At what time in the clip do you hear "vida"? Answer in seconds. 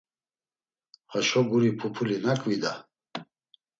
2.49-2.73